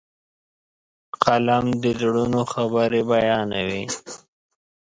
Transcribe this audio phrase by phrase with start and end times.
[1.23, 3.83] قلم د زړونو خبرې بیانوي.